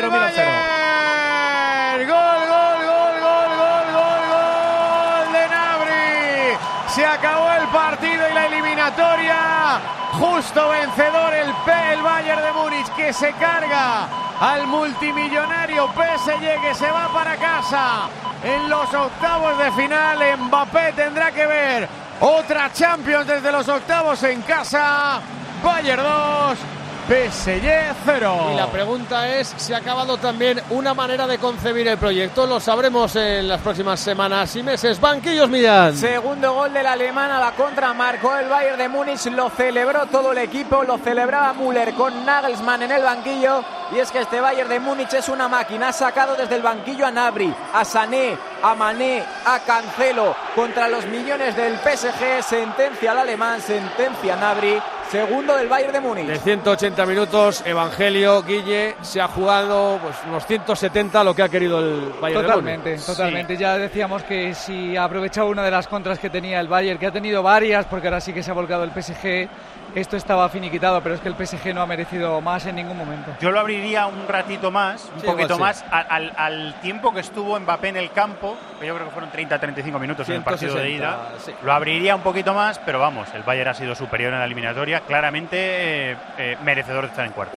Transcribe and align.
0, 0.00 0.10
Milan 0.12 0.32
0. 0.32 2.06
Gol, 2.06 2.40
gol, 2.46 2.78
gol, 2.86 3.14
gol, 3.20 3.50
gol, 3.58 3.88
gol, 3.98 4.22
gol 4.30 5.32
de 5.32 5.48
Nabri. 5.48 6.56
Se 6.94 7.04
acabó 7.04 7.50
el 7.52 7.66
partido 7.68 8.30
y 8.30 8.34
la 8.34 8.46
eliminatoria. 8.46 9.80
Justo 10.12 10.68
vencedor 10.68 11.34
el 11.34 11.52
P, 11.64 11.92
el 11.94 12.02
Bayern 12.02 12.42
de 12.42 12.52
Múnich, 12.52 12.88
que 12.94 13.12
se 13.12 13.32
carga 13.34 14.08
al 14.40 14.66
multimillonario 14.68 15.88
PSG 15.88 16.60
que 16.60 16.74
se 16.74 16.90
va 16.90 17.08
para 17.08 17.36
casa. 17.36 18.08
En 18.44 18.68
los 18.68 18.94
octavos 18.94 19.58
de 19.58 19.72
final, 19.72 20.18
Mbappé 20.38 20.92
tendrá 20.92 21.32
que 21.32 21.44
ver 21.44 21.88
otra 22.20 22.72
Champions 22.72 23.26
desde 23.26 23.50
los 23.50 23.68
octavos 23.68 24.22
en 24.22 24.42
casa. 24.42 25.20
Bayern 25.62 26.02
2, 26.02 26.58
PSG 27.08 27.94
0. 28.04 28.50
Y 28.52 28.56
la 28.56 28.66
pregunta 28.66 29.34
es 29.34 29.54
si 29.56 29.72
ha 29.72 29.78
acabado 29.78 30.18
también 30.18 30.60
una 30.68 30.92
manera 30.92 31.26
de 31.26 31.38
concebir 31.38 31.88
el 31.88 31.96
proyecto. 31.96 32.46
Lo 32.46 32.60
sabremos 32.60 33.16
en 33.16 33.48
las 33.48 33.62
próximas 33.62 33.98
semanas 33.98 34.54
y 34.56 34.62
meses. 34.62 35.00
Banquillos 35.00 35.48
Millán. 35.48 35.96
Segundo 35.96 36.52
gol 36.52 36.70
del 36.74 36.86
alemán 36.86 37.30
a 37.30 37.38
la 37.40 37.52
contra, 37.52 37.94
marcó 37.94 38.36
el 38.36 38.50
Bayern 38.50 38.76
de 38.76 38.88
Múnich, 38.90 39.24
lo 39.26 39.48
celebró 39.48 40.04
todo 40.06 40.32
el 40.32 40.38
equipo, 40.38 40.84
lo 40.84 40.98
celebraba 40.98 41.54
Müller 41.54 41.94
con 41.94 42.26
Nagelsmann 42.26 42.82
en 42.82 42.92
el 42.92 43.02
banquillo. 43.02 43.64
Y 43.90 44.00
es 44.00 44.10
que 44.10 44.20
este 44.20 44.42
Bayern 44.42 44.68
de 44.68 44.78
Múnich 44.78 45.14
es 45.14 45.30
una 45.30 45.48
máquina, 45.48 45.88
ha 45.88 45.92
sacado 45.94 46.36
desde 46.36 46.56
el 46.56 46.62
banquillo 46.62 47.06
a 47.06 47.10
Nabri, 47.10 47.54
a 47.72 47.86
Sané, 47.86 48.36
a 48.62 48.74
Mané, 48.74 49.24
a 49.46 49.60
Cancelo, 49.60 50.36
contra 50.54 50.88
los 50.88 51.06
millones 51.06 51.56
del 51.56 51.78
PSG, 51.78 52.42
sentencia 52.42 53.12
al 53.12 53.18
alemán, 53.20 53.62
sentencia 53.62 54.34
a 54.34 54.36
Nabri, 54.36 54.78
segundo 55.10 55.56
del 55.56 55.68
Bayern 55.68 55.92
de 55.92 56.00
Múnich. 56.00 56.26
De 56.26 56.38
180 56.38 57.06
minutos, 57.06 57.62
Evangelio, 57.64 58.42
Guille, 58.42 58.94
se 59.00 59.20
ha 59.20 59.28
jugado 59.28 59.98
pues, 60.02 60.16
unos 60.28 60.46
170 60.46 61.24
lo 61.24 61.34
que 61.34 61.42
ha 61.42 61.48
querido 61.48 61.78
el 61.80 62.12
Bayern 62.20 62.42
Totalmente, 62.42 62.90
de 62.90 62.94
Múnich. 62.96 63.06
totalmente. 63.06 63.56
Ya 63.56 63.78
decíamos 63.78 64.22
que 64.24 64.54
si 64.54 64.96
ha 64.96 65.04
aprovechado 65.04 65.48
una 65.48 65.62
de 65.64 65.70
las 65.70 65.88
contras 65.88 66.18
que 66.18 66.28
tenía 66.30 66.60
el 66.60 66.68
Bayern, 66.68 66.98
que 66.98 67.06
ha 67.06 67.12
tenido 67.12 67.42
varias, 67.42 67.86
porque 67.86 68.08
ahora 68.08 68.20
sí 68.20 68.32
que 68.32 68.42
se 68.42 68.50
ha 68.50 68.54
volcado 68.54 68.84
el 68.84 68.90
PSG, 68.90 69.48
esto 69.94 70.18
estaba 70.18 70.46
finiquitado, 70.50 71.00
pero 71.02 71.14
es 71.14 71.20
que 71.22 71.28
el 71.28 71.34
PSG 71.34 71.74
no 71.74 71.80
ha 71.80 71.86
merecido 71.86 72.40
más 72.42 72.66
en 72.66 72.76
ningún 72.76 72.98
momento. 72.98 73.30
Yo 73.40 73.50
lo 73.50 73.58
abriría 73.60 74.06
un 74.06 74.28
ratito 74.28 74.70
más, 74.70 75.10
un 75.14 75.20
Sí, 75.22 75.26
poquito 75.26 75.54
igual 75.54 75.74
sí. 75.74 75.82
más, 75.90 76.06
al, 76.10 76.32
al 76.36 76.74
tiempo 76.82 77.12
que 77.14 77.20
estuvo 77.20 77.58
Mbappé 77.58 77.88
en 77.88 77.96
el 77.96 78.10
campo, 78.10 78.56
que 78.78 78.86
yo 78.86 78.94
creo 78.94 79.06
que 79.06 79.12
fueron 79.14 79.30
30-35 79.32 79.98
minutos 79.98 80.28
en 80.28 80.36
el 80.36 80.42
partido 80.42 80.74
de 80.74 80.82
160, 80.82 80.94
ida. 80.94 81.28
sí. 81.38 81.52
Lo 81.62 81.72
abriría 81.72 82.14
un 82.14 82.20
poquito 82.20 82.52
más, 82.52 82.78
pero 82.80 82.98
vamos, 82.98 83.28
el 83.34 83.42
Bayern 83.42 83.70
ha 83.70 83.74
sido 83.74 83.94
superior 83.94 84.32
en 84.34 84.40
la 84.40 84.44
eliminatoria, 84.44 84.97
claramente 85.06 85.56
eh, 86.12 86.16
eh, 86.38 86.56
merecedor 86.62 87.02
de 87.02 87.08
estar 87.08 87.26
en 87.26 87.32
cuarto. 87.32 87.46